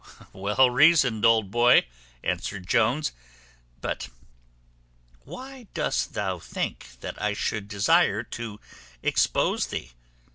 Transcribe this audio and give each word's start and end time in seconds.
"Well 0.33 0.71
reasoned, 0.71 1.25
old 1.25 1.51
boy," 1.51 1.85
answered 2.23 2.65
Jones; 2.65 3.11
"but 3.81 4.09
why 5.25 5.67
dost 5.75 6.15
thou 6.15 6.39
think 6.39 6.99
that 7.01 7.21
I 7.21 7.33
should 7.33 7.67
desire 7.67 8.23
to 8.23 8.59
expose 9.03 9.67
thee? 9.67 9.91